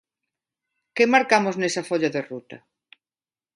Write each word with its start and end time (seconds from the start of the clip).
¿Que 0.95 1.05
marcamos 1.13 1.55
nesa 1.57 1.87
folla 1.89 2.13
de 2.15 2.21
ruta? 2.29 2.57